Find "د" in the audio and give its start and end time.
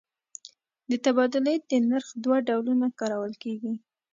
0.89-0.91, 1.69-1.71